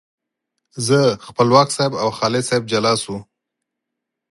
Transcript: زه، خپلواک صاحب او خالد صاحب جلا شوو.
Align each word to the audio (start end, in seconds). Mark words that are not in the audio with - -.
زه، 0.87 0.99
خپلواک 1.27 1.69
صاحب 1.75 1.93
او 2.03 2.09
خالد 2.17 2.43
صاحب 2.49 2.63
جلا 2.71 2.93
شوو. 3.01 3.17